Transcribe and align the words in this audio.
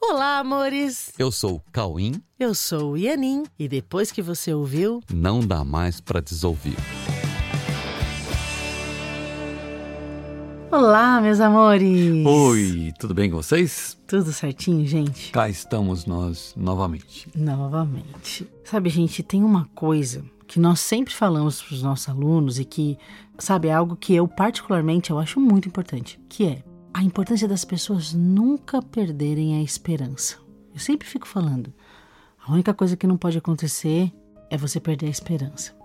Olá, 0.00 0.38
amores! 0.38 1.12
Eu 1.18 1.30
sou 1.32 1.56
o 1.56 1.62
Cauim. 1.72 2.22
Eu 2.38 2.54
sou 2.54 2.92
o 2.92 2.96
Ianin. 2.96 3.44
E 3.58 3.68
depois 3.68 4.12
que 4.12 4.22
você 4.22 4.54
ouviu, 4.54 5.00
Não 5.12 5.40
dá 5.40 5.64
mais 5.64 6.00
pra 6.00 6.20
desouvir. 6.20 6.76
Olá, 10.70 11.20
meus 11.20 11.40
amores! 11.40 12.24
Oi, 12.26 12.92
tudo 12.98 13.12
bem 13.14 13.28
com 13.30 13.36
vocês? 13.36 13.98
Tudo 14.06 14.32
certinho, 14.32 14.86
gente? 14.86 15.32
Cá 15.32 15.48
estamos 15.48 16.06
nós 16.06 16.54
novamente. 16.56 17.28
Novamente. 17.34 18.48
Sabe, 18.64 18.88
gente, 18.90 19.22
tem 19.22 19.42
uma 19.42 19.68
coisa 19.74 20.24
que 20.46 20.60
nós 20.60 20.80
sempre 20.80 21.12
falamos 21.12 21.60
para 21.60 21.74
os 21.74 21.82
nossos 21.82 22.08
alunos 22.08 22.58
e 22.58 22.64
que, 22.64 22.96
sabe, 23.38 23.68
é 23.68 23.72
algo 23.74 23.96
que 23.96 24.14
eu 24.14 24.28
particularmente 24.28 25.10
eu 25.10 25.18
acho 25.18 25.40
muito 25.40 25.68
importante, 25.68 26.18
que 26.28 26.44
é 26.46 26.62
a 26.92 27.02
importância 27.02 27.46
das 27.46 27.64
pessoas 27.64 28.12
nunca 28.12 28.82
perderem 28.82 29.56
a 29.56 29.62
esperança. 29.62 30.36
Eu 30.72 30.80
sempre 30.80 31.06
fico 31.06 31.26
falando, 31.26 31.72
a 32.44 32.52
única 32.52 32.72
coisa 32.72 32.96
que 32.96 33.06
não 33.06 33.16
pode 33.16 33.38
acontecer 33.38 34.12
é 34.50 34.56
você 34.56 34.80
perder 34.80 35.06
a 35.06 35.10
esperança. 35.10 35.76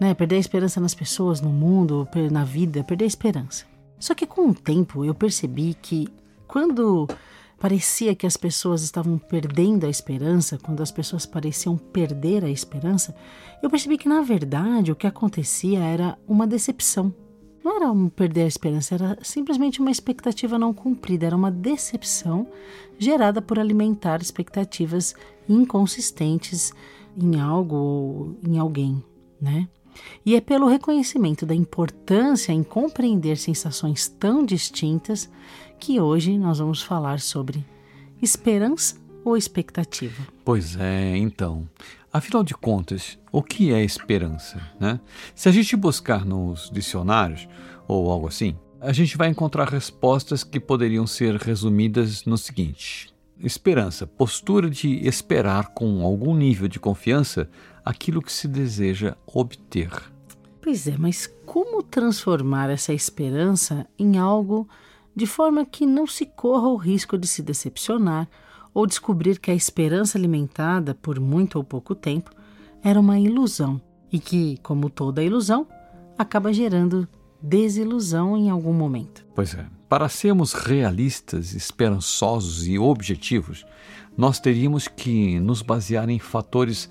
Né? 0.00 0.14
Perder 0.14 0.36
a 0.36 0.40
esperança 0.40 0.80
nas 0.80 0.94
pessoas, 0.94 1.40
no 1.40 1.50
mundo, 1.50 2.06
na 2.30 2.44
vida, 2.44 2.84
perder 2.84 3.04
a 3.04 3.08
esperança. 3.08 3.64
Só 3.98 4.14
que 4.14 4.26
com 4.26 4.50
o 4.50 4.54
tempo 4.54 5.04
eu 5.04 5.14
percebi 5.14 5.74
que 5.74 6.06
quando 6.46 7.08
parecia 7.58 8.14
que 8.14 8.26
as 8.26 8.36
pessoas 8.36 8.82
estavam 8.82 9.18
perdendo 9.18 9.84
a 9.84 9.90
esperança, 9.90 10.58
quando 10.58 10.82
as 10.82 10.92
pessoas 10.92 11.26
pareciam 11.26 11.76
perder 11.76 12.44
a 12.44 12.50
esperança, 12.50 13.14
eu 13.62 13.68
percebi 13.68 13.98
que 13.98 14.08
na 14.08 14.20
verdade 14.20 14.92
o 14.92 14.96
que 14.96 15.06
acontecia 15.06 15.80
era 15.80 16.16
uma 16.26 16.46
decepção. 16.46 17.12
Não 17.68 17.76
era 17.76 17.92
um 17.92 18.08
perder 18.08 18.44
a 18.44 18.46
esperança, 18.46 18.94
era 18.94 19.18
simplesmente 19.20 19.78
uma 19.78 19.90
expectativa 19.90 20.58
não 20.58 20.72
cumprida, 20.72 21.26
era 21.26 21.36
uma 21.36 21.50
decepção 21.50 22.48
gerada 22.98 23.42
por 23.42 23.58
alimentar 23.58 24.22
expectativas 24.22 25.14
inconsistentes 25.46 26.72
em 27.14 27.38
algo 27.38 27.76
ou 27.76 28.36
em 28.42 28.56
alguém, 28.56 29.04
né? 29.38 29.68
E 30.24 30.34
é 30.34 30.40
pelo 30.40 30.66
reconhecimento 30.66 31.44
da 31.44 31.54
importância 31.54 32.52
em 32.52 32.62
compreender 32.62 33.36
sensações 33.36 34.08
tão 34.08 34.46
distintas 34.46 35.30
que 35.78 36.00
hoje 36.00 36.38
nós 36.38 36.60
vamos 36.60 36.82
falar 36.82 37.20
sobre 37.20 37.62
esperança 38.22 38.96
ou 39.22 39.36
expectativa. 39.36 40.26
Pois 40.42 40.74
é, 40.80 41.18
então. 41.18 41.68
Afinal 42.12 42.42
de 42.42 42.54
contas, 42.54 43.18
o 43.30 43.42
que 43.42 43.72
é 43.72 43.84
esperança, 43.84 44.60
né? 44.80 44.98
Se 45.34 45.48
a 45.48 45.52
gente 45.52 45.76
buscar 45.76 46.24
nos 46.24 46.70
dicionários 46.70 47.46
ou 47.86 48.10
algo 48.10 48.26
assim, 48.26 48.56
a 48.80 48.92
gente 48.92 49.16
vai 49.16 49.28
encontrar 49.28 49.68
respostas 49.68 50.42
que 50.42 50.58
poderiam 50.58 51.06
ser 51.06 51.36
resumidas 51.36 52.24
no 52.24 52.38
seguinte: 52.38 53.12
esperança, 53.38 54.06
postura 54.06 54.70
de 54.70 55.06
esperar 55.06 55.68
com 55.68 56.02
algum 56.02 56.34
nível 56.34 56.66
de 56.66 56.80
confiança 56.80 57.48
aquilo 57.84 58.22
que 58.22 58.32
se 58.32 58.48
deseja 58.48 59.16
obter. 59.26 59.90
Pois 60.62 60.86
é, 60.86 60.96
mas 60.98 61.26
como 61.44 61.82
transformar 61.82 62.70
essa 62.70 62.92
esperança 62.92 63.86
em 63.98 64.18
algo 64.18 64.68
de 65.14 65.26
forma 65.26 65.66
que 65.66 65.84
não 65.84 66.06
se 66.06 66.24
corra 66.24 66.68
o 66.68 66.76
risco 66.76 67.18
de 67.18 67.26
se 67.26 67.42
decepcionar 67.42 68.28
ou 68.72 68.86
descobrir 68.86 69.38
que 69.38 69.50
a 69.50 69.54
esperança 69.54 70.18
alimentada 70.18 70.94
por 70.94 71.18
muito 71.18 71.56
ou 71.56 71.64
pouco 71.64 71.94
tempo 71.94 72.30
era 72.82 72.98
uma 72.98 73.18
ilusão 73.18 73.80
e 74.12 74.18
que, 74.18 74.58
como 74.62 74.88
toda 74.88 75.22
ilusão, 75.22 75.66
acaba 76.16 76.52
gerando 76.52 77.08
desilusão 77.40 78.36
em 78.36 78.50
algum 78.50 78.72
momento? 78.72 79.24
Pois 79.34 79.54
é. 79.54 79.66
Para 79.88 80.08
sermos 80.08 80.52
realistas, 80.52 81.54
esperançosos 81.54 82.66
e 82.66 82.78
objetivos, 82.78 83.64
nós 84.16 84.38
teríamos 84.38 84.86
que 84.86 85.38
nos 85.40 85.62
basear 85.62 86.10
em 86.10 86.18
fatores 86.18 86.90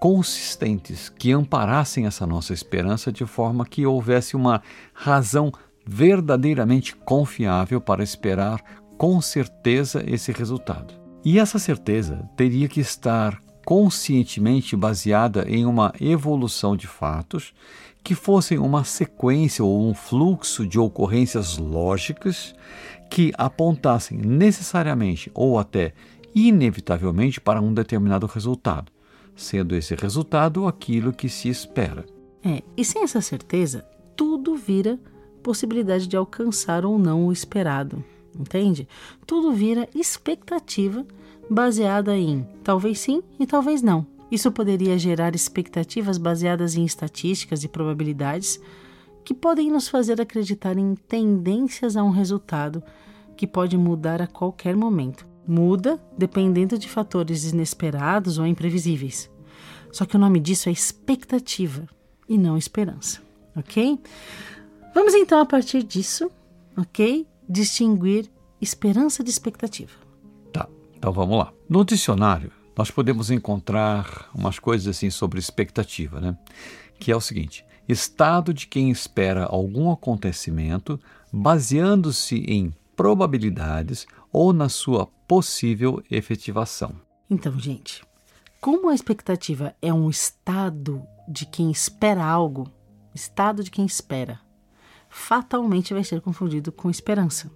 consistentes 0.00 1.08
que 1.08 1.32
amparassem 1.32 2.06
essa 2.06 2.26
nossa 2.26 2.54
esperança 2.54 3.10
de 3.10 3.26
forma 3.26 3.66
que 3.66 3.84
houvesse 3.84 4.36
uma 4.36 4.62
razão 4.94 5.52
verdadeiramente 5.84 6.94
confiável 6.94 7.80
para 7.80 8.02
esperar 8.02 8.62
com 8.96 9.20
certeza 9.20 10.02
esse 10.06 10.32
resultado. 10.32 10.97
E 11.30 11.38
essa 11.38 11.58
certeza 11.58 12.26
teria 12.34 12.66
que 12.68 12.80
estar 12.80 13.38
conscientemente 13.62 14.74
baseada 14.74 15.44
em 15.46 15.66
uma 15.66 15.92
evolução 16.00 16.74
de 16.74 16.86
fatos 16.86 17.52
que 18.02 18.14
fossem 18.14 18.56
uma 18.56 18.82
sequência 18.82 19.62
ou 19.62 19.86
um 19.86 19.92
fluxo 19.92 20.66
de 20.66 20.78
ocorrências 20.78 21.58
lógicas 21.58 22.54
que 23.10 23.30
apontassem 23.36 24.16
necessariamente 24.16 25.30
ou 25.34 25.58
até 25.58 25.92
inevitavelmente 26.34 27.42
para 27.42 27.60
um 27.60 27.74
determinado 27.74 28.26
resultado, 28.26 28.90
sendo 29.36 29.76
esse 29.76 29.94
resultado 29.94 30.66
aquilo 30.66 31.12
que 31.12 31.28
se 31.28 31.50
espera. 31.50 32.06
É, 32.42 32.62
e 32.74 32.82
sem 32.82 33.02
essa 33.02 33.20
certeza, 33.20 33.86
tudo 34.16 34.56
vira 34.56 34.98
possibilidade 35.42 36.06
de 36.06 36.16
alcançar 36.16 36.86
ou 36.86 36.98
não 36.98 37.26
o 37.26 37.32
esperado, 37.34 38.02
entende? 38.34 38.88
Tudo 39.26 39.52
vira 39.52 39.86
expectativa 39.94 41.04
baseada 41.50 42.16
em 42.16 42.46
talvez 42.62 43.00
sim 43.00 43.22
e 43.38 43.46
talvez 43.46 43.82
não. 43.82 44.06
Isso 44.30 44.52
poderia 44.52 44.98
gerar 44.98 45.34
expectativas 45.34 46.18
baseadas 46.18 46.74
em 46.76 46.84
estatísticas 46.84 47.64
e 47.64 47.68
probabilidades 47.68 48.60
que 49.24 49.32
podem 49.32 49.70
nos 49.70 49.88
fazer 49.88 50.20
acreditar 50.20 50.76
em 50.76 50.94
tendências 50.94 51.96
a 51.96 52.02
um 52.02 52.10
resultado 52.10 52.82
que 53.36 53.46
pode 53.46 53.76
mudar 53.76 54.20
a 54.20 54.26
qualquer 54.26 54.76
momento. 54.76 55.26
Muda 55.46 55.98
dependendo 56.16 56.78
de 56.78 56.88
fatores 56.88 57.50
inesperados 57.50 58.38
ou 58.38 58.46
imprevisíveis. 58.46 59.30
Só 59.90 60.04
que 60.04 60.16
o 60.16 60.18
nome 60.18 60.40
disso 60.40 60.68
é 60.68 60.72
expectativa 60.72 61.88
e 62.28 62.36
não 62.36 62.58
esperança, 62.58 63.22
ok? 63.56 63.98
Vamos 64.94 65.14
então, 65.14 65.40
a 65.40 65.46
partir 65.46 65.82
disso, 65.82 66.30
ok? 66.76 67.26
Distinguir 67.48 68.30
esperança 68.60 69.24
de 69.24 69.30
expectativa. 69.30 70.07
Então 70.98 71.12
vamos 71.12 71.38
lá. 71.38 71.52
No 71.68 71.84
dicionário, 71.84 72.50
nós 72.76 72.90
podemos 72.90 73.30
encontrar 73.30 74.28
umas 74.34 74.58
coisas 74.58 74.88
assim 74.88 75.10
sobre 75.10 75.38
expectativa, 75.38 76.20
né? 76.20 76.36
Que 76.98 77.12
é 77.12 77.16
o 77.16 77.20
seguinte: 77.20 77.64
estado 77.88 78.52
de 78.52 78.66
quem 78.66 78.90
espera 78.90 79.44
algum 79.44 79.92
acontecimento 79.92 81.00
baseando-se 81.32 82.36
em 82.48 82.74
probabilidades 82.96 84.06
ou 84.32 84.52
na 84.52 84.68
sua 84.68 85.06
possível 85.06 86.02
efetivação. 86.10 86.96
Então, 87.30 87.58
gente, 87.60 88.02
como 88.60 88.88
a 88.88 88.94
expectativa 88.94 89.74
é 89.80 89.94
um 89.94 90.10
estado 90.10 91.02
de 91.28 91.46
quem 91.46 91.70
espera 91.70 92.24
algo, 92.24 92.68
estado 93.14 93.62
de 93.62 93.70
quem 93.70 93.86
espera, 93.86 94.40
fatalmente 95.08 95.94
vai 95.94 96.02
ser 96.02 96.20
confundido 96.20 96.72
com 96.72 96.90
esperança, 96.90 97.50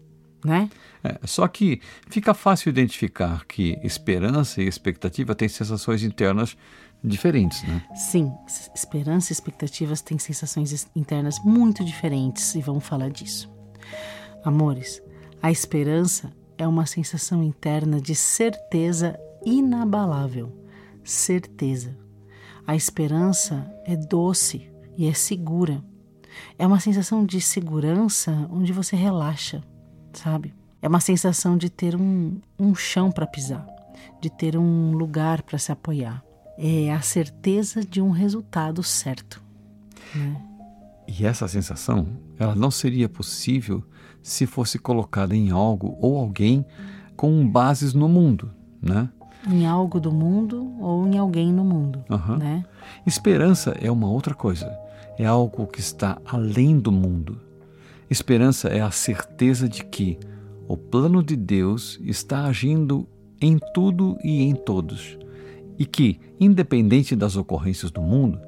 né? 0.45 0.69
É, 1.05 1.19
só 1.25 1.47
que 1.49 1.81
fica 2.09 2.33
fácil 2.35 2.69
identificar 2.71 3.45
que 3.47 3.79
esperança 3.83 4.63
e 4.63 4.67
expectativa 4.67 5.35
têm 5.35 5.49
sensações 5.49 6.03
internas 6.03 6.57
diferentes, 7.03 7.63
né? 7.65 7.83
Sim, 7.95 8.33
esperança 8.75 9.33
e 9.33 9.35
expectativas 9.35 10.01
têm 10.01 10.19
sensações 10.19 10.71
es- 10.73 10.89
internas 10.95 11.39
muito 11.45 11.85
diferentes 11.85 12.55
e 12.55 12.61
vamos 12.61 12.85
falar 12.85 13.11
disso. 13.11 13.51
Amores, 14.45 15.03
a 15.43 15.51
esperança 15.51 16.33
é 16.57 16.67
uma 16.67 16.87
sensação 16.87 17.43
interna 17.43 18.01
de 18.01 18.15
certeza 18.15 19.19
inabalável. 19.45 20.53
Certeza. 21.03 21.97
A 22.65 22.77
esperança 22.77 23.69
é 23.85 23.97
doce 23.97 24.71
e 24.97 25.09
é 25.09 25.13
segura. 25.13 25.83
É 26.57 26.65
uma 26.67 26.79
sensação 26.79 27.27
de 27.27 27.41
segurança 27.41 28.49
onde 28.51 28.73
você 28.73 28.95
relaxa, 28.95 29.63
sabe? 30.15 30.55
É 30.81 30.89
uma 30.89 31.01
sensação 31.01 31.57
de 31.57 31.71
ter 31.71 31.95
um, 31.95 32.39
um 32.59 32.75
chão 32.75 33.11
para 33.11 33.27
pisar, 33.27 33.67
de 34.21 34.29
ter 34.31 34.57
um 34.57 34.93
lugar 34.93 35.43
para 35.43 35.59
se 35.59 35.71
apoiar. 35.71 36.23
É 36.59 36.93
a 36.93 37.01
certeza 37.01 37.85
de 37.85 38.01
um 38.01 38.11
resultado 38.11 38.83
certo. 38.83 39.43
Né? 40.15 40.41
E 41.07 41.25
essa 41.25 41.47
sensação, 41.49 42.07
ela 42.39 42.55
não 42.55 42.71
seria 42.71 43.09
possível 43.09 43.83
se 44.23 44.47
fosse 44.47 44.79
colocada 44.79 45.35
em 45.35 45.51
algo 45.51 45.97
ou 46.01 46.19
alguém 46.19 46.65
com 47.17 47.47
bases 47.47 47.93
no 47.95 48.09
mundo, 48.09 48.51
né? 48.81 49.09
Em 49.49 49.67
algo 49.67 49.99
do 49.99 50.13
mundo 50.13 50.77
ou 50.81 51.07
em 51.07 51.19
alguém 51.19 51.53
no 51.53 51.65
mundo, 51.65 52.05
Aham. 52.09 52.37
né? 52.39 52.65
Esperança 53.05 53.77
é 53.81 53.91
uma 53.91 54.09
outra 54.09 54.35
coisa. 54.35 54.73
É 55.19 55.27
algo 55.27 55.67
que 55.67 55.81
está 55.81 56.19
além 56.25 56.79
do 56.79 56.93
mundo. 56.93 57.41
Esperança 58.13 58.69
é 58.69 58.83
a 58.83 58.91
certeza 58.91 59.67
de 59.67 59.83
que 59.87 60.19
o 60.69 60.77
plano 60.77 61.23
de 61.23 61.35
Deus 61.35 61.99
está 62.03 62.45
agindo 62.45 63.09
em 63.41 63.59
tudo 63.73 64.19
e 64.23 64.43
em 64.43 64.55
todos, 64.55 65.19
e 65.79 65.87
que, 65.87 66.21
independente 66.39 67.17
das 67.17 67.37
ocorrências 67.37 67.91
do 67.91 68.03
mundo, 68.03 68.39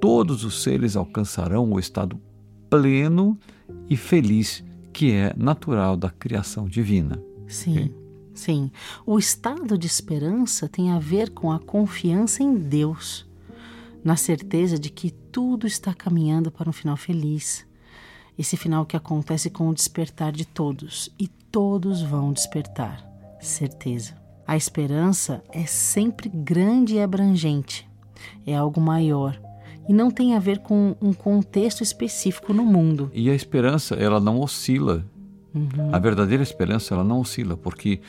todos 0.00 0.44
os 0.44 0.62
seres 0.62 0.96
alcançarão 0.96 1.70
o 1.70 1.78
estado 1.78 2.18
pleno 2.70 3.38
e 3.86 3.98
feliz 3.98 4.64
que 4.94 5.12
é 5.12 5.34
natural 5.36 5.94
da 5.94 6.08
criação 6.08 6.64
divina. 6.66 7.22
Sim. 7.46 7.92
Sim, 8.32 8.70
o 9.04 9.18
estado 9.18 9.76
de 9.76 9.86
esperança 9.86 10.70
tem 10.70 10.90
a 10.90 10.98
ver 10.98 11.32
com 11.32 11.52
a 11.52 11.58
confiança 11.58 12.42
em 12.42 12.54
Deus, 12.54 13.28
na 14.02 14.16
certeza 14.16 14.78
de 14.78 14.88
que 14.88 15.10
tudo 15.10 15.66
está 15.66 15.92
caminhando 15.92 16.50
para 16.50 16.70
um 16.70 16.72
final 16.72 16.96
feliz. 16.96 17.70
Esse 18.42 18.56
final 18.56 18.84
que 18.84 18.96
acontece 18.96 19.48
com 19.48 19.68
o 19.68 19.72
despertar 19.72 20.32
de 20.32 20.44
todos, 20.44 21.08
e 21.16 21.28
todos 21.28 22.02
vão 22.02 22.32
despertar. 22.32 23.08
Certeza. 23.40 24.16
A 24.44 24.56
esperança 24.56 25.44
é 25.52 25.64
sempre 25.64 26.28
grande 26.28 26.96
e 26.96 27.00
abrangente, 27.00 27.88
é 28.44 28.56
algo 28.56 28.80
maior 28.80 29.40
e 29.88 29.92
não 29.92 30.10
tem 30.10 30.34
a 30.34 30.40
ver 30.40 30.58
com 30.58 30.96
um 31.00 31.12
contexto 31.12 31.84
específico 31.84 32.52
no 32.52 32.64
mundo. 32.64 33.12
E 33.14 33.30
a 33.30 33.34
esperança, 33.34 33.94
ela 33.94 34.18
não 34.18 34.40
oscila. 34.40 35.04
Uhum. 35.54 35.94
A 35.94 35.98
verdadeira 36.00 36.42
esperança, 36.42 36.94
ela 36.94 37.04
não 37.04 37.20
oscila, 37.20 37.56
porque 37.56 38.00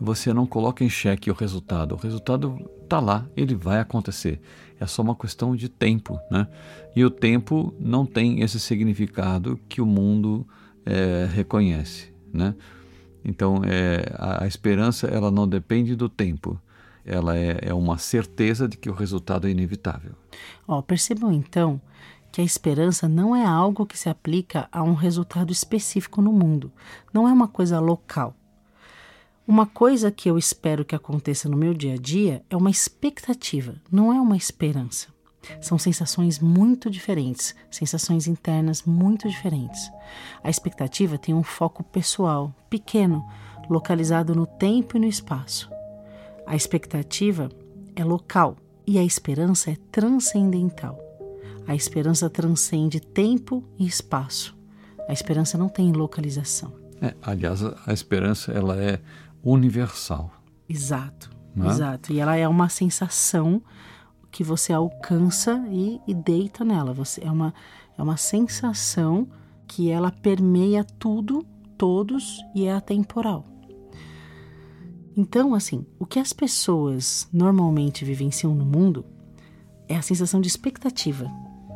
você 0.00 0.32
não 0.32 0.46
coloca 0.46 0.82
em 0.82 0.88
xeque 0.88 1.30
o 1.30 1.34
resultado. 1.34 1.94
O 1.94 1.98
resultado 1.98 2.56
está 2.82 3.00
lá, 3.00 3.26
ele 3.36 3.54
vai 3.54 3.80
acontecer. 3.80 4.40
É 4.78 4.86
só 4.86 5.02
uma 5.02 5.14
questão 5.14 5.54
de 5.54 5.68
tempo, 5.68 6.18
né? 6.30 6.46
E 6.94 7.04
o 7.04 7.10
tempo 7.10 7.74
não 7.78 8.04
tem 8.04 8.40
esse 8.40 8.58
significado 8.58 9.58
que 9.68 9.80
o 9.80 9.86
mundo 9.86 10.46
é, 10.84 11.28
reconhece, 11.32 12.12
né? 12.32 12.54
Então, 13.24 13.62
é, 13.64 14.12
a, 14.16 14.44
a, 14.44 14.46
esperança 14.46 15.06
ela 15.06 15.30
não 15.30 15.48
depende 15.48 15.96
do 15.96 16.08
tempo. 16.08 16.60
Ela 17.04 17.36
é, 17.36 17.58
é 17.62 17.74
uma 17.74 17.96
certeza 17.98 18.68
de 18.68 18.76
que 18.76 18.90
o 18.90 18.94
resultado 18.94 19.46
é 19.46 19.50
inevitável. 19.50 20.12
Oh, 20.66 20.82
percebam 20.82 21.32
então 21.32 21.80
que 22.30 22.40
a 22.40 22.44
esperança 22.44 23.08
não 23.08 23.34
é 23.34 23.44
algo 23.44 23.86
que 23.86 23.96
se 23.96 24.08
aplica 24.08 24.68
a 24.72 24.82
um 24.82 24.94
resultado 24.94 25.52
específico 25.52 26.20
no 26.20 26.32
mundo. 26.32 26.70
Não 27.12 27.28
é 27.28 27.32
uma 27.32 27.46
coisa 27.46 27.78
local. 27.78 28.34
Uma 29.46 29.66
coisa 29.66 30.10
que 30.10 30.30
eu 30.30 30.38
espero 30.38 30.86
que 30.86 30.94
aconteça 30.94 31.50
no 31.50 31.56
meu 31.56 31.74
dia 31.74 31.94
a 31.94 31.96
dia 31.98 32.42
é 32.48 32.56
uma 32.56 32.70
expectativa, 32.70 33.74
não 33.92 34.10
é 34.10 34.18
uma 34.18 34.38
esperança. 34.38 35.08
São 35.60 35.78
sensações 35.78 36.38
muito 36.38 36.88
diferentes, 36.88 37.54
sensações 37.70 38.26
internas 38.26 38.84
muito 38.84 39.28
diferentes. 39.28 39.90
A 40.42 40.48
expectativa 40.48 41.18
tem 41.18 41.34
um 41.34 41.42
foco 41.42 41.84
pessoal, 41.84 42.54
pequeno, 42.70 43.22
localizado 43.68 44.34
no 44.34 44.46
tempo 44.46 44.96
e 44.96 45.00
no 45.00 45.06
espaço. 45.06 45.70
A 46.46 46.56
expectativa 46.56 47.50
é 47.94 48.02
local 48.02 48.56
e 48.86 48.98
a 48.98 49.04
esperança 49.04 49.70
é 49.70 49.76
transcendental. 49.92 50.98
A 51.66 51.74
esperança 51.74 52.30
transcende 52.30 52.98
tempo 52.98 53.62
e 53.78 53.86
espaço. 53.86 54.56
A 55.06 55.12
esperança 55.12 55.58
não 55.58 55.68
tem 55.68 55.92
localização. 55.92 56.72
É, 57.02 57.14
aliás, 57.20 57.60
a 57.62 57.92
esperança 57.92 58.50
ela 58.52 58.82
é 58.82 58.98
universal. 59.44 60.30
Exato, 60.68 61.30
é? 61.60 61.66
exato. 61.66 62.12
E 62.12 62.20
ela 62.20 62.36
é 62.36 62.48
uma 62.48 62.68
sensação 62.68 63.62
que 64.30 64.42
você 64.42 64.72
alcança 64.72 65.64
e, 65.70 66.00
e 66.06 66.14
deita 66.14 66.64
nela. 66.64 66.92
Você 66.92 67.22
é 67.22 67.30
uma 67.30 67.54
é 67.96 68.02
uma 68.02 68.16
sensação 68.16 69.28
que 69.66 69.90
ela 69.90 70.10
permeia 70.10 70.84
tudo, 70.84 71.46
todos 71.78 72.40
e 72.54 72.66
é 72.66 72.72
atemporal. 72.72 73.44
Então, 75.16 75.54
assim, 75.54 75.86
o 75.98 76.04
que 76.04 76.18
as 76.18 76.32
pessoas 76.32 77.28
normalmente 77.32 78.04
vivenciam 78.04 78.54
no 78.54 78.64
mundo 78.64 79.04
é 79.88 79.96
a 79.96 80.02
sensação 80.02 80.40
de 80.40 80.48
expectativa, 80.48 81.30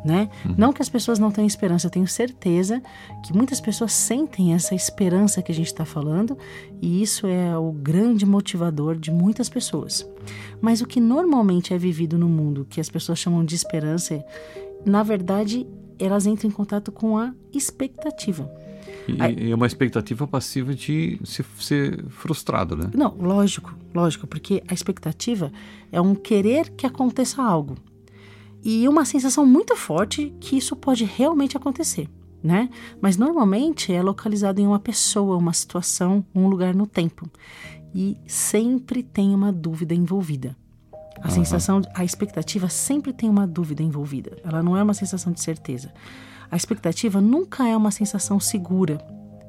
né? 0.05 0.29
Uhum. 0.45 0.55
Não 0.57 0.73
que 0.73 0.83
as 0.83 0.89
pessoas 0.89 1.19
não 1.19 1.31
tenham 1.31 1.47
esperança, 1.47 1.87
eu 1.87 1.91
tenho 1.91 2.07
certeza 2.07 2.83
que 3.25 3.33
muitas 3.33 3.61
pessoas 3.61 3.93
sentem 3.93 4.55
essa 4.55 4.75
esperança 4.75 5.43
que 5.43 5.51
a 5.51 5.55
gente 5.55 5.67
está 5.67 5.85
falando 5.85 6.37
e 6.81 7.03
isso 7.03 7.27
é 7.27 7.57
o 7.57 7.73
grande 7.73 8.25
motivador 8.25 8.97
de 8.97 9.11
muitas 9.11 9.49
pessoas. 9.49 10.09
Mas 10.61 10.81
o 10.81 10.87
que 10.87 11.01
normalmente 11.01 11.75
é 11.75 11.79
vivido 11.79 12.19
no 12.19 12.29
mundo, 12.29 12.67
que 12.69 12.81
as 12.81 12.89
pessoas 12.89 13.19
chamam 13.19 13.45
de 13.45 13.55
esperança, 13.55 14.25
na 14.85 15.03
verdade, 15.03 15.67
elas 15.99 16.27
entram 16.27 16.49
em 16.49 16.53
contato 16.53 16.93
com 16.93 17.19
a 17.19 17.35
expectativa. 17.53 18.51
E 19.09 19.51
é 19.51 19.55
uma 19.55 19.67
expectativa 19.67 20.27
passiva 20.27 20.75
de 20.75 21.19
se, 21.25 21.43
ser 21.59 22.05
frustrado, 22.11 22.77
né? 22.77 22.91
Não, 22.95 23.17
lógico, 23.19 23.75
lógico, 23.95 24.27
porque 24.27 24.63
a 24.69 24.75
expectativa 24.75 25.51
é 25.91 25.99
um 25.99 26.15
querer 26.15 26.71
que 26.71 26.87
aconteça 26.87 27.43
algo 27.43 27.77
e 28.63 28.89
uma 28.89 29.05
sensação 29.05 29.47
muito 29.47 29.77
forte 29.77 30.35
que 30.41 30.57
isso 30.57 30.75
pode 30.75 31.05
realmente 31.05 31.57
acontecer, 31.57 32.09
né? 32.43 32.69
Mas 33.01 33.17
normalmente 33.17 33.93
é 33.93 34.03
localizado 34.03 34.61
em 34.61 34.67
uma 34.67 34.79
pessoa, 34.79 35.37
uma 35.37 35.53
situação, 35.53 36.25
um 36.35 36.49
lugar 36.49 36.75
no 36.75 36.87
tempo. 36.87 37.31
E 37.95 38.17
sempre 38.27 39.03
tem 39.03 39.35
uma 39.35 39.53
dúvida 39.53 39.95
envolvida. 39.95 40.57
A 41.21 41.29
uhum. 41.29 41.35
sensação, 41.35 41.83
a 41.95 42.05
expectativa 42.05 42.69
sempre 42.69 43.13
tem 43.13 43.29
uma 43.29 43.47
dúvida 43.47 43.83
envolvida. 43.83 44.37
Ela 44.45 44.63
não 44.63 44.77
é 44.77 44.83
uma 44.83 44.95
sensação 44.95 45.33
de 45.33 45.41
certeza. 45.41 45.93
A 46.51 46.57
expectativa 46.57 47.21
nunca 47.21 47.67
é 47.67 47.77
uma 47.77 47.91
sensação 47.91 48.39
segura, 48.39 48.99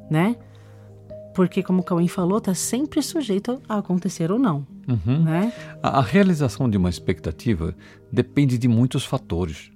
né? 0.10 0.36
Porque, 1.40 1.64
como 1.64 1.80
o 1.80 1.84
Cauê 1.84 2.06
falou, 2.10 2.40
está 2.40 2.54
sempre 2.54 3.02
sujeito 3.02 3.62
a 3.70 3.78
acontecer 3.78 4.30
ou 4.30 4.38
não. 4.38 4.68
Uhum. 4.86 5.24
Né? 5.24 5.54
A, 5.82 6.00
a 6.00 6.02
realização 6.02 6.70
de 6.70 6.76
uma 6.76 6.90
expectativa 6.90 7.74
depende 8.12 8.58
de 8.58 8.68
muitos 8.68 9.06
fatores. 9.06 9.72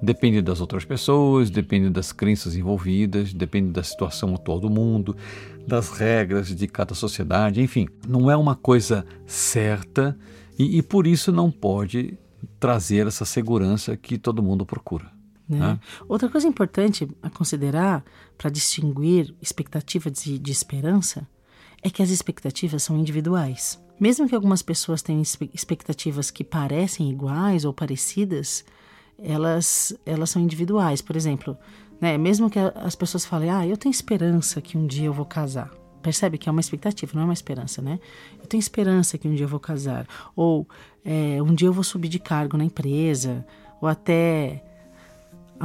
Depende 0.00 0.40
das 0.40 0.60
outras 0.60 0.84
pessoas, 0.84 1.50
depende 1.50 1.90
das 1.90 2.12
crenças 2.12 2.54
envolvidas, 2.54 3.32
depende 3.32 3.72
da 3.72 3.82
situação 3.82 4.36
atual 4.36 4.60
do 4.60 4.70
mundo, 4.70 5.16
das 5.66 5.90
regras 5.90 6.54
de 6.54 6.68
cada 6.68 6.94
sociedade, 6.94 7.60
enfim, 7.60 7.88
não 8.06 8.30
é 8.30 8.36
uma 8.36 8.54
coisa 8.54 9.04
certa 9.26 10.16
e, 10.56 10.78
e 10.78 10.80
por 10.80 11.08
isso 11.08 11.32
não 11.32 11.50
pode 11.50 12.16
trazer 12.60 13.08
essa 13.08 13.24
segurança 13.24 13.96
que 13.96 14.16
todo 14.16 14.44
mundo 14.44 14.64
procura. 14.64 15.10
Né? 15.58 15.80
Outra 16.08 16.28
coisa 16.28 16.46
importante 16.46 17.08
a 17.22 17.28
considerar 17.28 18.04
para 18.38 18.48
distinguir 18.48 19.34
expectativa 19.42 20.10
de, 20.10 20.38
de 20.38 20.52
esperança 20.52 21.26
é 21.82 21.90
que 21.90 22.02
as 22.02 22.10
expectativas 22.10 22.82
são 22.82 22.96
individuais. 22.96 23.82
Mesmo 23.98 24.28
que 24.28 24.34
algumas 24.34 24.62
pessoas 24.62 25.02
tenham 25.02 25.20
expectativas 25.52 26.30
que 26.30 26.44
parecem 26.44 27.10
iguais 27.10 27.64
ou 27.64 27.72
parecidas, 27.72 28.64
elas, 29.18 29.92
elas 30.06 30.30
são 30.30 30.40
individuais. 30.40 31.02
Por 31.02 31.16
exemplo, 31.16 31.56
né, 32.00 32.16
mesmo 32.16 32.48
que 32.48 32.58
as 32.58 32.94
pessoas 32.94 33.26
falem, 33.26 33.50
ah, 33.50 33.66
eu 33.66 33.76
tenho 33.76 33.90
esperança 33.90 34.60
que 34.60 34.78
um 34.78 34.86
dia 34.86 35.06
eu 35.06 35.12
vou 35.12 35.26
casar. 35.26 35.70
Percebe 36.00 36.38
que 36.38 36.48
é 36.48 36.52
uma 36.52 36.62
expectativa, 36.62 37.12
não 37.14 37.22
é 37.22 37.24
uma 37.26 37.34
esperança, 37.34 37.82
né? 37.82 38.00
Eu 38.38 38.46
tenho 38.46 38.58
esperança 38.58 39.18
que 39.18 39.28
um 39.28 39.34
dia 39.34 39.44
eu 39.44 39.48
vou 39.48 39.60
casar. 39.60 40.06
Ou 40.34 40.66
é, 41.04 41.42
um 41.42 41.54
dia 41.54 41.68
eu 41.68 41.74
vou 41.74 41.84
subir 41.84 42.08
de 42.08 42.18
cargo 42.18 42.56
na 42.56 42.64
empresa. 42.64 43.44
Ou 43.82 43.88
até 43.88 44.64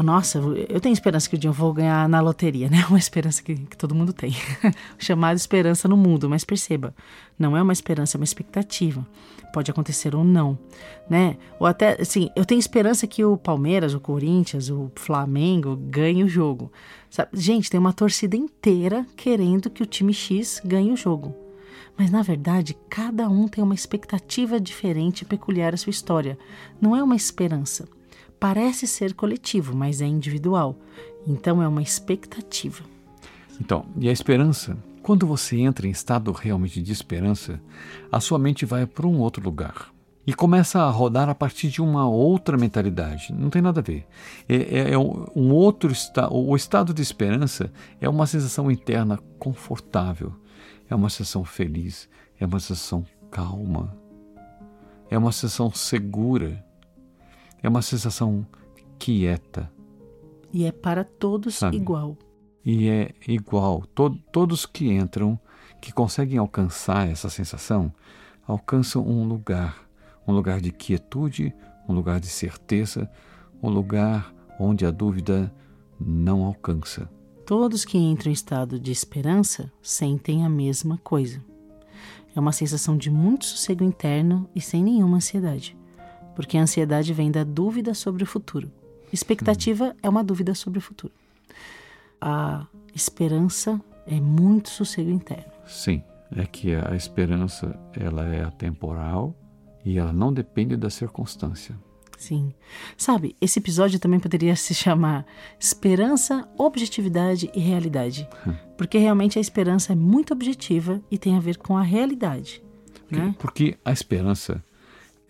nossa, 0.04 0.40
eu 0.40 0.82
tenho 0.82 0.92
esperança 0.92 1.30
que 1.30 1.38
um 1.38 1.40
dia 1.40 1.50
eu 1.50 1.54
vou 1.54 1.72
ganhar 1.72 2.10
na 2.10 2.20
loteria, 2.20 2.70
né? 2.70 2.86
Uma 2.90 3.00
esperança 3.00 3.42
que, 3.42 3.56
que 3.56 3.78
todo 3.78 3.96
mundo 3.96 4.12
tem. 4.12 4.36
Chamada 5.00 5.38
esperança 5.38 5.88
no 5.88 5.96
mundo, 5.96 6.30
mas 6.30 6.44
perceba, 6.44 6.94
não 7.40 7.56
é 7.56 7.62
uma 7.62 7.72
esperança, 7.72 8.18
é 8.18 8.20
uma 8.20 8.26
expectativa. 8.26 9.08
Pode 9.54 9.72
acontecer 9.72 10.14
ou 10.14 10.26
não, 10.26 10.60
né? 11.10 11.38
Ou 11.58 11.66
até, 11.66 12.02
assim, 12.02 12.30
eu 12.36 12.44
tenho 12.44 12.60
esperança 12.60 13.08
que 13.08 13.24
o 13.24 13.38
Palmeiras, 13.38 13.94
o 13.94 14.00
Corinthians, 14.02 14.70
o 14.70 14.92
Flamengo 14.96 15.78
ganhe 15.78 16.26
o 16.26 16.28
jogo. 16.28 16.70
Sabe? 17.10 17.30
Gente, 17.34 17.70
tem 17.70 17.80
uma 17.80 17.94
torcida 17.94 18.36
inteira 18.36 19.06
querendo 19.16 19.70
que 19.70 19.82
o 19.82 19.86
time 19.86 20.14
X 20.14 20.62
ganhe 20.66 20.92
o 20.92 20.98
jogo. 20.98 21.34
Mas 21.98 22.12
na 22.12 22.22
verdade, 22.22 22.76
cada 22.90 23.30
um 23.30 23.48
tem 23.48 23.64
uma 23.64 23.74
expectativa 23.74 24.60
diferente 24.60 25.22
e 25.22 25.26
peculiar 25.26 25.74
à 25.74 25.78
sua 25.78 25.92
história. 25.92 26.38
Não 26.82 26.94
é 26.94 27.02
uma 27.02 27.16
esperança 27.16 27.88
parece 28.46 28.86
ser 28.86 29.16
coletivo, 29.16 29.76
mas 29.76 30.02
é 30.02 30.06
individual. 30.06 30.78
Então 31.26 31.64
é 31.64 31.68
uma 31.68 31.82
expectativa. 31.82 32.84
Então, 33.60 33.88
e 34.00 34.08
a 34.08 34.12
esperança? 34.12 34.78
Quando 35.02 35.26
você 35.26 35.58
entra 35.58 35.88
em 35.88 35.90
estado 35.90 36.32
realmente 36.32 36.80
de 36.80 36.92
esperança, 36.92 37.60
a 38.12 38.20
sua 38.20 38.38
mente 38.38 38.64
vai 38.64 38.86
para 38.86 39.08
um 39.08 39.18
outro 39.18 39.44
lugar 39.44 39.92
e 40.28 40.32
começa 40.32 40.80
a 40.80 40.92
rodar 40.92 41.28
a 41.28 41.34
partir 41.34 41.70
de 41.70 41.82
uma 41.82 42.08
outra 42.08 42.56
mentalidade. 42.56 43.34
Não 43.34 43.50
tem 43.50 43.64
nada 43.64 43.80
a 43.80 43.84
ver. 43.84 44.06
É, 44.48 44.56
é, 44.56 44.92
é 44.92 44.98
um 45.00 45.52
outro 45.52 45.92
estado. 45.92 46.36
O 46.36 46.56
estado 46.56 46.94
de 46.94 47.02
esperança 47.02 47.74
é 48.00 48.08
uma 48.08 48.28
sensação 48.28 48.70
interna 48.70 49.18
confortável, 49.40 50.32
é 50.88 50.94
uma 50.94 51.10
sensação 51.10 51.44
feliz, 51.44 52.08
é 52.40 52.46
uma 52.46 52.60
sensação 52.60 53.04
calma, 53.32 53.98
é 55.10 55.18
uma 55.18 55.32
sensação 55.32 55.72
segura. 55.72 56.64
É 57.62 57.70
uma 57.70 57.82
sensação 57.82 58.46
quieta. 59.00 59.72
E 60.54 60.66
é 60.66 60.72
para 60.72 61.04
todos 61.04 61.56
sabe? 61.56 61.78
igual. 61.78 62.18
E 62.64 62.88
é 62.88 63.14
igual. 63.28 63.84
To 63.94 64.10
todos 64.32 64.66
que 64.66 64.90
entram, 64.92 65.40
que 65.82 65.92
conseguem 65.92 66.38
alcançar 66.38 67.08
essa 67.10 67.30
sensação, 67.30 67.94
alcançam 68.48 69.06
um 69.08 69.28
lugar. 69.28 69.86
Um 70.28 70.34
lugar 70.34 70.60
de 70.60 70.72
quietude, 70.72 71.54
um 71.88 71.94
lugar 71.94 72.20
de 72.20 72.28
certeza, 72.28 73.10
um 73.62 73.70
lugar 73.70 74.34
onde 74.60 74.86
a 74.86 74.92
dúvida 74.92 75.54
não 76.00 76.44
alcança. 76.44 77.10
Todos 77.46 77.86
que 77.86 77.98
entram 77.98 78.32
em 78.32 78.34
estado 78.34 78.80
de 78.80 78.92
esperança 78.92 79.72
sentem 79.82 80.44
a 80.44 80.50
mesma 80.50 80.98
coisa. 80.98 81.40
é 82.36 82.40
uma 82.40 82.52
sensação 82.52 82.98
de 82.98 83.10
muito 83.10 83.46
sossego 83.46 83.84
interno 83.84 84.50
e 84.54 84.60
sem 84.60 84.84
nenhuma 84.84 85.18
ansiedade, 85.18 85.78
porque 86.36 86.58
a 86.58 86.62
ansiedade 86.62 87.14
vem 87.14 87.32
da 87.32 87.44
dúvida 87.44 87.94
sobre 87.94 88.24
o 88.24 88.28
futuro. 88.28 88.72
Expectativa 89.12 89.90
hum. 89.90 89.94
é 90.04 90.10
uma 90.10 90.24
dúvida 90.24 90.54
sobre 90.54 90.80
o 90.80 90.82
futuro. 90.82 91.14
A 92.20 92.66
esperança 92.94 93.82
é 94.06 94.20
muito 94.20 94.70
sossego 94.70 95.10
interno. 95.10 95.52
Sim, 95.66 96.04
é 96.36 96.46
que 96.46 96.76
a 96.76 96.96
esperança 96.96 97.78
ela 97.94 98.26
é 98.26 98.44
atemporal 98.44 99.36
e 99.84 99.98
ela 99.98 100.14
não 100.14 100.34
depende 100.34 100.76
da 100.76 100.90
circunstância. 100.90 101.76
Sim. 102.18 102.54
Sabe, 102.98 103.36
esse 103.42 103.60
episódio 103.60 104.00
também 104.00 104.20
poderia 104.20 104.56
se 104.56 104.74
chamar 104.74 105.26
Esperança, 105.60 106.48
Objetividade 106.58 107.50
e 107.54 107.60
Realidade. 107.60 108.28
Hum. 108.48 108.54
Porque 108.78 108.98
realmente 108.98 109.38
a 109.38 109.42
esperança 109.42 109.94
é 109.94 109.96
muito 109.96 110.34
objetiva 110.34 111.02
e 111.12 111.18
tem 111.18 111.36
a 111.36 111.40
ver 111.40 111.58
com 111.58 111.78
a 111.78 111.82
realidade. 111.82 112.64
Né? 113.12 113.36
Porque 113.38 113.78
a 113.84 113.92
esperança 113.92 114.64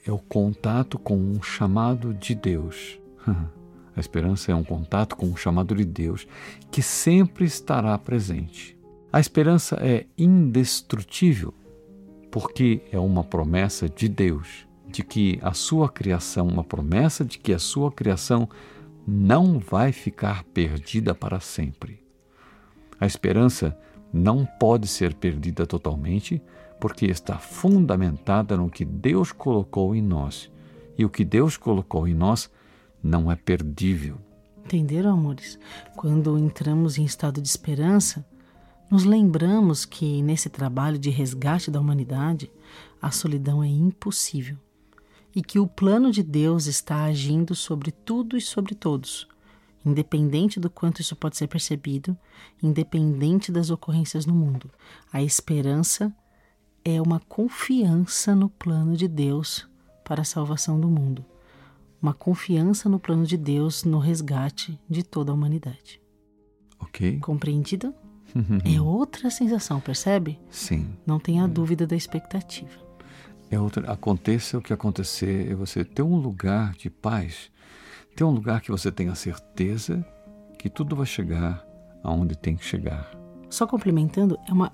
é 0.06 0.12
o 0.12 0.20
contato 0.20 1.00
com 1.00 1.18
um 1.18 1.42
chamado 1.42 2.14
de 2.14 2.36
Deus. 2.36 3.00
A 3.96 4.00
esperança 4.00 4.52
é 4.52 4.56
um 4.56 4.64
contato 4.64 5.16
com 5.16 5.26
um 5.26 5.38
chamado 5.38 5.74
de 5.74 5.86
Deus 5.86 6.28
que 6.70 6.82
sempre 6.82 7.46
estará 7.46 7.98
presente. 7.98 8.78
A 9.12 9.22
esperança 9.22 9.78
é 9.80 10.06
indestrutível 10.18 11.54
porque 12.30 12.82
é 12.92 13.00
uma 13.00 13.24
promessa 13.24 13.88
de 13.88 14.10
Deus 14.10 14.68
de 14.86 15.02
que 15.02 15.40
a 15.42 15.54
sua 15.54 15.88
criação, 15.88 16.48
uma 16.48 16.64
promessa 16.64 17.24
de 17.24 17.40
que 17.40 17.54
a 17.54 17.60
sua 17.60 17.90
criação 17.90 18.50
não 19.08 19.60
vai 19.60 19.94
ficar 19.94 20.44
perdida 20.44 21.16
para 21.16 21.40
sempre. 21.40 22.04
A 23.00 23.06
esperança 23.06 23.78
não 24.12 24.46
pode 24.46 24.88
ser 24.88 25.14
perdida 25.14 25.66
totalmente, 25.66 26.42
porque 26.86 27.08
está 27.08 27.40
fundamentada 27.40 28.56
no 28.56 28.70
que 28.70 28.86
Deus 28.86 29.32
colocou 29.32 29.96
em 29.96 30.04
nós. 30.04 30.52
E 30.96 31.04
o 31.04 31.10
que 31.10 31.26
Deus 31.26 31.58
colocou 31.58 32.08
em 32.08 32.14
nós 32.14 32.48
não 33.02 33.32
é 33.32 33.36
perdível. 33.36 34.20
Entenderam, 34.64 35.10
amores? 35.10 35.58
Quando 35.96 36.38
entramos 36.38 37.00
em 37.00 37.04
estado 37.04 37.42
de 37.42 37.48
esperança, 37.48 38.24
nos 38.92 39.04
lembramos 39.04 39.84
que 39.84 40.22
nesse 40.22 40.48
trabalho 40.48 41.00
de 41.00 41.10
resgate 41.10 41.72
da 41.72 41.80
humanidade, 41.80 42.52
a 43.02 43.10
solidão 43.10 43.64
é 43.64 43.68
impossível 43.68 44.56
e 45.36 45.42
que 45.42 45.58
o 45.58 45.66
plano 45.66 46.12
de 46.12 46.22
Deus 46.22 46.68
está 46.68 47.06
agindo 47.06 47.56
sobre 47.56 47.90
tudo 47.90 48.38
e 48.38 48.42
sobre 48.42 48.76
todos, 48.76 49.28
independente 49.84 50.60
do 50.60 50.70
quanto 50.70 51.02
isso 51.02 51.16
pode 51.16 51.36
ser 51.36 51.48
percebido, 51.48 52.16
independente 52.62 53.52
das 53.52 53.72
ocorrências 53.72 54.28
no 54.28 54.36
mundo. 54.36 54.70
A 55.12 55.24
esperança 55.24 56.16
é 56.86 57.02
uma 57.02 57.20
confiança 57.20 58.36
no 58.36 58.48
plano 58.48 58.96
de 58.96 59.08
Deus 59.08 59.68
para 60.04 60.22
a 60.22 60.26
salvação 60.26 60.80
do 60.80 60.88
mundo, 60.88 61.26
uma 62.00 62.14
confiança 62.14 62.88
no 62.88 63.00
plano 63.00 63.26
de 63.26 63.36
Deus 63.36 63.84
no 63.84 63.98
resgate 63.98 64.80
de 64.88 65.02
toda 65.02 65.32
a 65.32 65.34
humanidade. 65.34 66.00
Ok. 66.80 67.20
Compreendido? 67.20 67.94
é 68.64 68.80
outra 68.80 69.32
sensação, 69.32 69.80
percebe? 69.80 70.38
Sim. 70.52 70.96
Não 71.08 71.20
tenha 71.20 71.48
dúvida 71.48 71.88
da 71.88 71.96
expectativa. 71.96 72.86
É 73.50 73.60
outra, 73.60 73.92
aconteça 73.92 74.58
o 74.58 74.62
que 74.62 74.74
acontecer, 74.74 75.52
é 75.52 75.56
você 75.56 75.84
ter 75.84 76.04
um 76.04 76.18
lugar 76.18 76.74
de 76.74 76.90
paz, 76.90 77.50
ter 78.16 78.24
um 78.24 78.32
lugar 78.32 78.62
que 78.62 78.70
você 78.70 78.92
tenha 78.92 79.16
certeza 79.16 80.06
que 80.60 80.70
tudo 80.70 80.96
vai 80.96 81.06
chegar 81.06 81.66
aonde 82.04 82.36
tem 82.36 82.56
que 82.56 82.66
chegar. 82.66 83.10
Só 83.50 83.66
complementando, 83.66 84.38
é 84.48 84.54
uma 84.54 84.72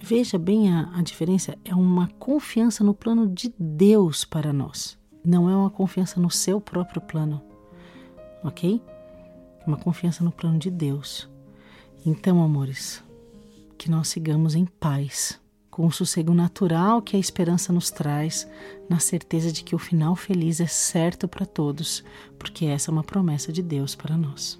veja 0.00 0.38
bem 0.38 0.72
a, 0.72 0.90
a 0.94 1.02
diferença, 1.02 1.56
é 1.64 1.74
uma 1.74 2.08
confiança 2.18 2.82
no 2.84 2.94
plano 2.94 3.26
de 3.26 3.52
Deus 3.58 4.24
para 4.24 4.52
nós. 4.52 4.98
Não 5.24 5.50
é 5.50 5.56
uma 5.56 5.70
confiança 5.70 6.20
no 6.20 6.30
seu 6.30 6.60
próprio 6.60 7.00
plano. 7.00 7.42
OK? 8.44 8.80
É 9.60 9.66
uma 9.66 9.76
confiança 9.76 10.22
no 10.22 10.30
plano 10.30 10.58
de 10.58 10.70
Deus. 10.70 11.28
Então, 12.04 12.42
amores, 12.42 13.02
que 13.76 13.90
nós 13.90 14.08
sigamos 14.08 14.54
em 14.54 14.64
paz 14.64 15.40
com 15.76 15.86
o 15.86 15.92
sossego 15.92 16.32
natural 16.32 17.02
que 17.02 17.16
a 17.16 17.18
esperança 17.18 17.70
nos 17.70 17.90
traz, 17.90 18.48
na 18.88 18.98
certeza 18.98 19.52
de 19.52 19.62
que 19.62 19.74
o 19.74 19.78
final 19.78 20.16
feliz 20.16 20.58
é 20.58 20.66
certo 20.66 21.28
para 21.28 21.44
todos, 21.44 22.02
porque 22.38 22.64
essa 22.64 22.90
é 22.90 22.92
uma 22.92 23.04
promessa 23.04 23.52
de 23.52 23.62
Deus 23.62 23.94
para 23.94 24.16
nós. 24.16 24.58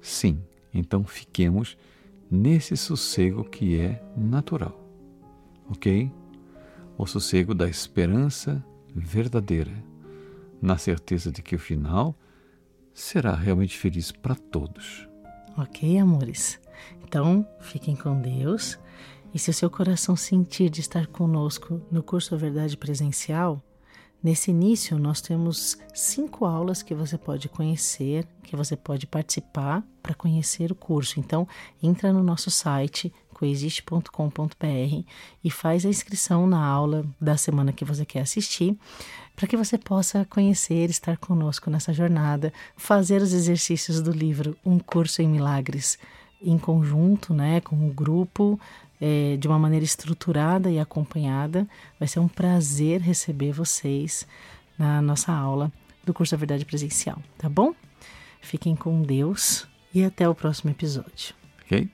Sim, 0.00 0.40
então 0.72 1.04
fiquemos 1.04 1.76
nesse 2.30 2.76
sossego 2.76 3.44
que 3.44 3.78
é 3.78 4.02
natural, 4.16 4.78
ok? 5.68 6.10
O 6.98 7.06
sossego 7.06 7.54
da 7.54 7.68
esperança 7.68 8.64
verdadeira, 8.94 9.72
na 10.60 10.78
certeza 10.78 11.30
de 11.30 11.42
que 11.42 11.54
o 11.54 11.58
final 11.58 12.16
será 12.94 13.34
realmente 13.34 13.76
feliz 13.76 14.10
para 14.10 14.34
todos. 14.34 15.06
Ok, 15.56 15.98
amores? 15.98 16.58
Então, 17.04 17.46
fiquem 17.60 17.94
com 17.94 18.20
Deus 18.20 18.78
e 19.34 19.38
se 19.38 19.50
o 19.50 19.54
seu 19.54 19.68
coração 19.68 20.16
sentir 20.16 20.70
de 20.70 20.80
estar 20.80 21.06
conosco 21.06 21.80
no 21.90 22.02
curso 22.02 22.36
Verdade 22.36 22.76
Presencial, 22.76 23.62
nesse 24.26 24.50
início 24.50 24.98
nós 24.98 25.20
temos 25.20 25.78
cinco 25.94 26.46
aulas 26.46 26.82
que 26.82 26.92
você 26.92 27.16
pode 27.16 27.48
conhecer, 27.48 28.26
que 28.42 28.56
você 28.56 28.76
pode 28.76 29.06
participar 29.06 29.84
para 30.02 30.16
conhecer 30.16 30.72
o 30.72 30.74
curso. 30.74 31.20
Então, 31.20 31.46
entra 31.80 32.12
no 32.12 32.24
nosso 32.24 32.50
site 32.50 33.14
coexiste.com.br 33.32 35.04
e 35.44 35.50
faz 35.50 35.86
a 35.86 35.88
inscrição 35.88 36.44
na 36.44 36.60
aula 36.60 37.06
da 37.20 37.36
semana 37.36 37.72
que 37.72 37.84
você 37.84 38.04
quer 38.04 38.22
assistir, 38.22 38.76
para 39.36 39.46
que 39.46 39.56
você 39.56 39.78
possa 39.78 40.24
conhecer, 40.24 40.90
estar 40.90 41.16
conosco 41.18 41.70
nessa 41.70 41.92
jornada, 41.92 42.52
fazer 42.76 43.22
os 43.22 43.32
exercícios 43.32 44.00
do 44.00 44.10
livro 44.10 44.56
Um 44.66 44.80
Curso 44.80 45.22
em 45.22 45.28
Milagres 45.28 45.98
em 46.42 46.58
conjunto, 46.58 47.32
né, 47.32 47.60
com 47.60 47.88
o 47.88 47.92
grupo, 47.92 48.58
é, 49.00 49.36
de 49.36 49.46
uma 49.46 49.58
maneira 49.58 49.84
estruturada 49.84 50.70
e 50.70 50.78
acompanhada. 50.78 51.66
Vai 51.98 52.08
ser 52.08 52.20
um 52.20 52.28
prazer 52.28 53.00
receber 53.00 53.52
vocês 53.52 54.26
na 54.78 55.00
nossa 55.00 55.32
aula 55.32 55.72
do 56.04 56.14
curso 56.14 56.32
da 56.32 56.38
Verdade 56.38 56.64
Presencial, 56.64 57.18
tá 57.36 57.48
bom? 57.48 57.74
Fiquem 58.40 58.76
com 58.76 59.02
Deus 59.02 59.66
e 59.92 60.04
até 60.04 60.28
o 60.28 60.34
próximo 60.34 60.70
episódio. 60.70 61.34
Ok? 61.64 61.88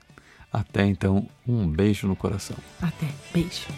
Até 0.52 0.86
então, 0.86 1.26
um 1.46 1.66
beijo 1.66 2.06
no 2.06 2.14
coração. 2.14 2.56
Até, 2.80 3.08
beijo. 3.32 3.68